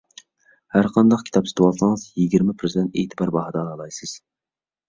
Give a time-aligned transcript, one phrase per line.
[0.77, 4.17] ھەرقانداق كىتاب سېتىۋالسىڭىز، يىگىرمە پىرسەنت ئېتىبار باھادا ئالالايسىز.